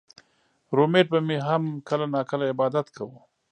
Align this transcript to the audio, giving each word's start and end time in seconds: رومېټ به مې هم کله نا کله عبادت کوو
رومېټ 0.75 1.05
به 1.11 1.19
مې 1.27 1.37
هم 1.47 1.63
کله 1.87 2.05
نا 2.13 2.21
کله 2.29 2.45
عبادت 2.53 2.87
کوو 2.95 3.17